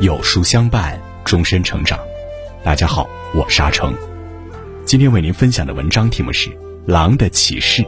[0.00, 1.98] 有书相伴，终身成长。
[2.62, 3.92] 大家好，我沙成。
[4.84, 6.50] 今天为您分享的文章题目是
[6.86, 7.82] 《狼的启示》。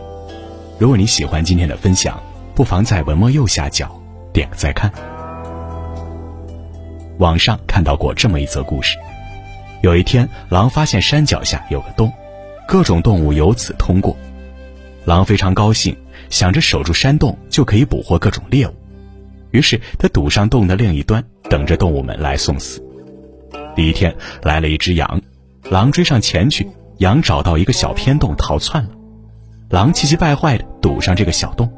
[0.76, 2.20] 如果你喜欢今天的分享，
[2.52, 3.88] 不妨在文末右下角
[4.32, 4.92] 点个再看。
[7.18, 8.98] 网上看到过这么一则故事：
[9.80, 12.12] 有一天，狼发现山脚下有个洞，
[12.66, 14.16] 各种动物由此通过。
[15.04, 15.96] 狼非常高兴，
[16.28, 18.74] 想着守住山洞就可以捕获各种猎物。
[19.50, 22.82] 于是他堵上洞的另一端，等着动物们来送死。
[23.74, 25.20] 第一天来了一只羊，
[25.70, 26.68] 狼追上前去，
[26.98, 28.90] 羊找到一个小偏洞逃窜了，
[29.68, 31.70] 狼气急败坏的堵上这个小洞。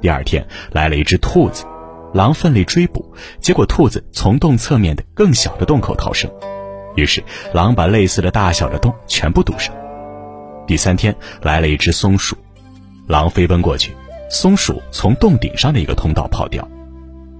[0.00, 1.64] 第二天来了一只兔子，
[2.14, 6.30] 狼奋力追捕，结果兔子从洞侧面的更小的洞口逃生，
[6.94, 9.74] 于是狼把类似的大小的洞全部堵上。
[10.66, 12.36] 第三天来了一只松鼠，
[13.06, 13.92] 狼飞奔过去。
[14.28, 16.66] 松鼠从洞顶上的一个通道跑掉，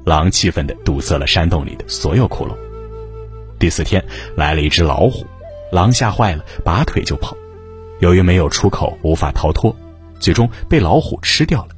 [0.04, 2.56] 狼气愤地堵塞了山洞里的所有窟窿。
[3.58, 4.02] 第四天
[4.36, 5.26] 来了一只老虎，
[5.70, 7.36] 狼吓坏了，拔腿就跑，
[8.00, 9.74] 由于没有出口，无法逃脱，
[10.18, 11.68] 最终被老虎吃掉了。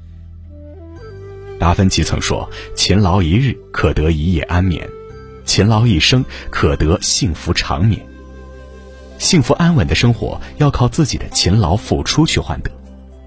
[1.58, 4.82] 达芬奇曾说：“勤劳一日，可得一夜安眠；
[5.44, 8.00] 勤劳一生，可得幸福长眠。”
[9.18, 12.70] 幸福安稳的生活要靠自己的勤劳付出去换得。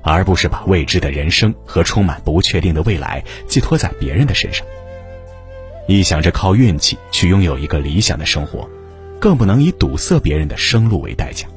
[0.04, 4.66] 而不是把未知的人生和充满不确定的未来寄托在别人的身上。
[5.88, 8.70] 一想着靠运气去拥有一个理想的生活，
[9.20, 11.48] 更不能以堵塞别人的生路为代价。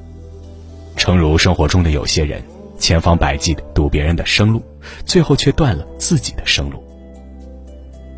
[0.96, 2.42] 诚如生活中的有些人，
[2.78, 4.62] 千方百计的堵别人的生路，
[5.04, 6.82] 最后却断了自己的生路。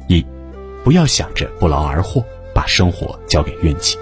[0.08, 0.24] 一，
[0.84, 3.98] 不要想着不劳而获，把生活交给运气。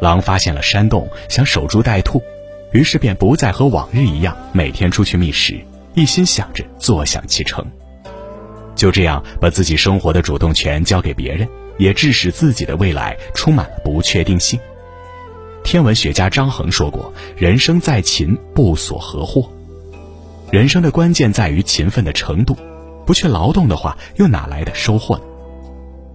[0.00, 2.22] 狼发现了山洞，想守株待兔。
[2.72, 5.58] 于是便不再和往日一样每天出去觅食，
[5.94, 7.64] 一心想着坐享其成。
[8.74, 11.48] 就这样把自己生活的主动权交给别人，
[11.78, 14.58] 也致使自己的未来充满了不确定性。
[15.64, 19.50] 天文学家张衡说过：“人生在勤，不所何获。”
[20.52, 22.56] 人生的关键在于勤奋的程度，
[23.04, 25.24] 不去劳动的话，又哪来的收获呢？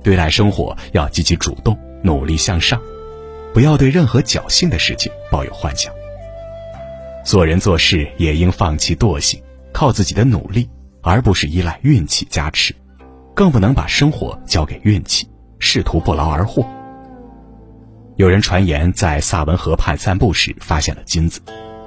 [0.01, 2.81] 对待生活要积极主动，努力向上，
[3.53, 5.93] 不要对任何侥幸的事情抱有幻想。
[7.23, 9.41] 做人做事也应放弃惰性，
[9.71, 10.69] 靠自己的努力，
[11.01, 12.75] 而不是依赖运气加持，
[13.33, 16.65] 更不能把生活交给运气，试图不劳而获。
[18.17, 21.41] 有人传言在萨文河畔散步时发现了金子，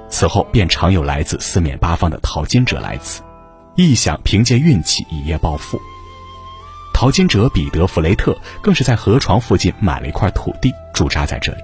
[0.09, 3.21] 此后便常有来自四面八方的淘金者来此，
[3.75, 5.79] 臆想凭借运气一夜暴富。
[6.93, 11.61] 淘金者彼得·弗雷特更是在河床附近买了一块土地，驻扎在这里。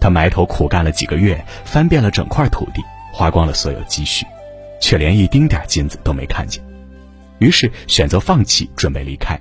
[0.00, 4.24] 他埋头苦干了几个月，翻遍了整块土地，花光了所有积蓄，
[4.80, 6.64] 却连一丁点金子都没看见。
[7.38, 9.40] 于是选择放弃，准备离开。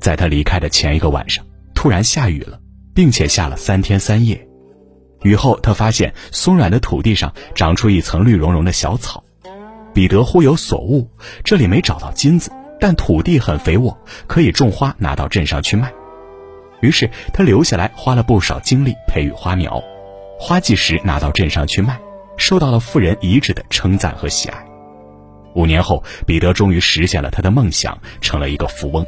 [0.00, 2.58] 在他离开的前一个晚上，突然下雨了，
[2.94, 4.48] 并且下了三天三夜。
[5.22, 9.22] 雨后，他发现松软的土地上长出一层绿茸茸的小草。
[9.94, 11.08] 彼得忽有所悟，
[11.44, 13.96] 这里没找到金子，但土地很肥沃，
[14.26, 15.92] 可以种花，拿到镇上去卖。
[16.82, 19.82] 于是他留下来，花了不少精力培育花苗，
[20.38, 21.98] 花季时拿到镇上去卖，
[22.36, 24.66] 受到了富人一致的称赞和喜爱。
[25.54, 29.06] 五年后，彼得终于实现了他的梦想，成了一个富翁。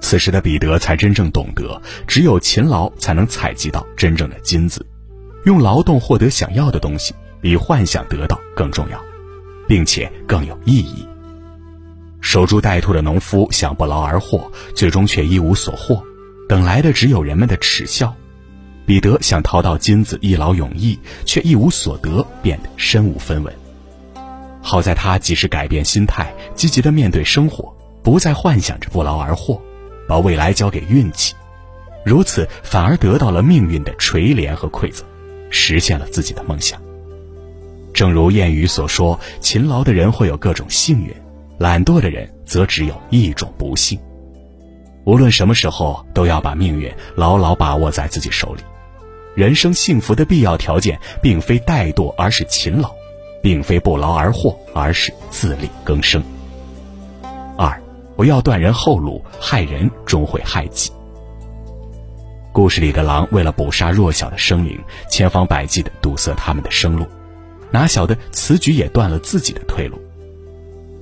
[0.00, 4.86] 此时的彼得才真正懂得，只有勤劳才能采集到真正的金子，
[5.44, 9.00] 用劳动获得想要的东西，比幻想得到更重要，
[9.66, 11.08] 并且更有意义。
[12.28, 16.02] 守株待兔的农夫想不劳而获，最终却一无所获，
[16.48, 18.12] 等来的只有人们的耻笑。
[18.84, 23.54] 彼得想淘到金子，一劳永逸，却一无所得，变得身无分文。
[24.60, 27.72] 好在他及时改变心态，积极的面对生活，
[28.02, 29.62] 不再幻想着不劳而获，
[30.08, 31.32] 把未来交给运气，
[32.04, 35.06] 如此反而得到了命运的垂怜和馈赠，
[35.48, 36.82] 实现了自己的梦想。
[37.94, 41.14] 正如谚语所说：“勤劳的人会有各种幸运。”
[41.58, 43.98] 懒惰的人则只有一种不幸。
[45.04, 48.62] 无论什么时候，都要把命运牢牢把握在自己手里。
[49.34, 52.88] 人生幸福的必要条件，并非怠惰，而是勤劳；
[53.42, 56.22] 并非不劳而获，而是自力更生。
[57.56, 57.80] 二，
[58.16, 60.90] 不要断人后路，害人终会害己。
[62.52, 64.78] 故事里的狼为了捕杀弱小的生灵，
[65.10, 67.06] 千方百计地堵塞他们的生路，
[67.70, 70.00] 哪晓得此举也断了自己的退路。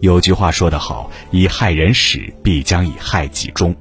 [0.04, 3.74] 有句话说得好：“以害人始，必将以害己终。”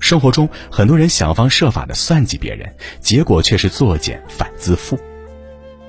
[0.00, 4.98] 生活中，很多人想方设法的算计别人，结果却是作茧反自缚。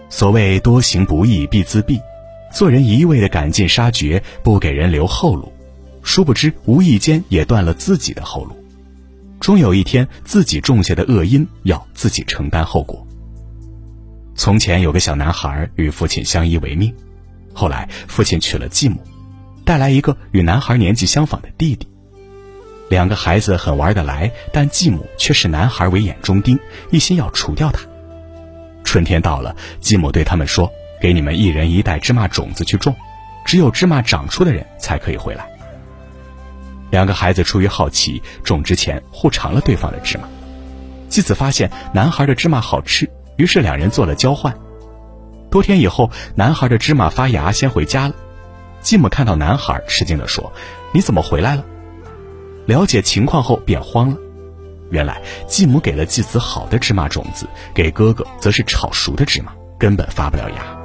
[0.10, 2.02] 所谓“多行不义必自毙”，
[2.52, 5.50] 做人一味的赶尽杀绝，不给人留后路，
[6.04, 8.54] 殊不知无意间也断了自己的后路。
[9.40, 13.08] 终有一天，自己种下的恶因要自己承担后果。
[14.36, 16.94] 从前有个小男孩与父亲相依为命，
[17.54, 19.02] 后来父亲娶了继母，
[19.70, 21.88] 带来一个与男孩年纪相仿的弟弟。
[22.90, 26.58] 两个孩子很玩得来，但继母却视男孩为眼中钉，
[26.90, 27.82] 一心要除掉他。
[28.84, 32.96] 春天到了，继母对他们说：“给你们一人一袋芝麻种子去种，
[33.46, 35.48] 只有芝麻长出的人才可以回来。”
[36.90, 40.24] 两个孩子出于好奇，种之前互尝了对方的芝麻。
[41.10, 44.52] 继子发现男孩的芝麻好吃，于是两人做了交换。
[45.52, 48.16] 多天以后，男孩的芝麻发芽，先回家了。
[48.82, 50.52] 继母看到男孩，吃惊地说
[50.94, 51.66] ：“你怎么回来了？”
[52.66, 54.18] 了解情况后，便慌了。
[54.92, 60.78] 原来继母给了继子好的芝麻种子，给哥哥则是炒熟的芝麻，根本发不了芽。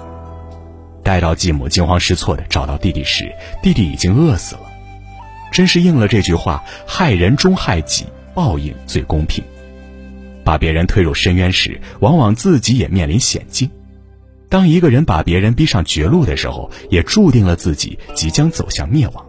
[1.02, 3.30] 待到继母惊慌失措地找到弟弟时，
[3.62, 4.62] 弟弟已经饿死了。
[5.52, 9.44] 真是应了这句话：“害人终害己，报应最公平。”
[10.44, 13.70] 把别人推入深渊时，往往自己也面临险境。
[14.54, 19.26] 当一个人把别人逼上绝路的时候，也注定了自己即将走向灭亡。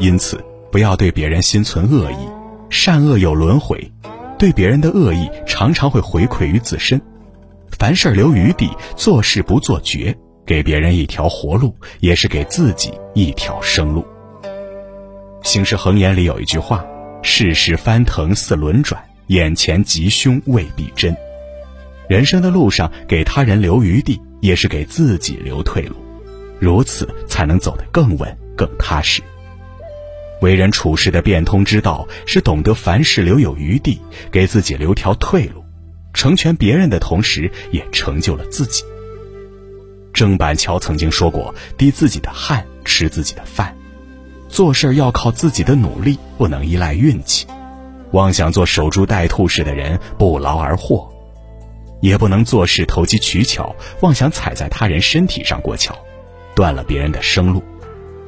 [0.00, 2.16] 因此，不要对别人心存恶意，
[2.68, 3.92] 善恶有轮回，
[4.36, 7.00] 对别人的恶意常常会回馈于自身。
[7.78, 10.12] 凡事留余地，做事不做绝，
[10.44, 14.04] 给别人一条活路，也是给自己一条生路。
[15.44, 16.84] 《行事恒言》里有一句话
[17.22, 21.16] ：“世事翻腾似轮转，眼前吉凶未必真。”
[22.08, 25.96] 人生的路上，给他人留余地，也是给自己留退路，
[26.58, 29.22] 如此才能走得更稳、更踏实。
[30.40, 34.00] 为人处事的变通之道，是懂得凡事留有余地，
[34.30, 35.64] 给自己留条退路，
[36.12, 38.84] 成全别人的同时，也成就了自己。
[40.12, 43.74] 郑板桥曾经说过：“滴自己的汗，吃自己的饭。”
[44.48, 47.46] 做事要靠自己的努力，不能依赖运气；
[48.12, 51.10] 妄想做守株待兔式的人，不劳而获；
[52.00, 55.96] 也不能做事投机取巧，妄想踩在他人身体上过桥，
[56.54, 57.60] 断了别人的生路；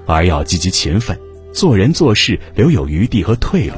[0.07, 1.19] 而要积极勤奋，
[1.53, 3.75] 做人做事留有余地和退路，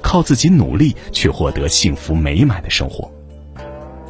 [0.00, 3.10] 靠自己努力去获得幸福美满的生活。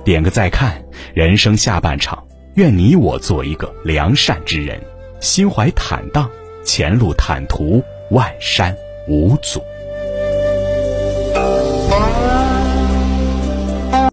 [0.04, 0.84] 点个再看，
[1.14, 2.22] 人生下半场，
[2.54, 4.80] 愿你我做一个良善之人，
[5.20, 6.30] 心怀坦荡。
[6.64, 8.76] 前路坦途，万山
[9.08, 9.60] 无阻。